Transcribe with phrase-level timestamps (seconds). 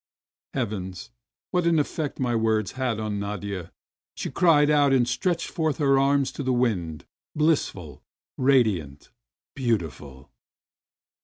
[0.55, 1.11] Heavens,
[1.51, 3.71] what an effect my words had on Nadia!
[4.15, 7.05] She cried out and stretched forth her arms to the wind,
[7.37, 8.01] bhssful,
[8.35, 9.11] radiant,
[9.53, 10.31] beautiful.